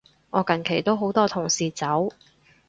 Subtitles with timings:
[0.31, 2.09] 我近期都好多同事走